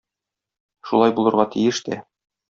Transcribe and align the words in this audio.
Шулай 0.91 1.13
булырга 1.19 1.45
тиеш 1.57 1.83
тә. 1.89 1.99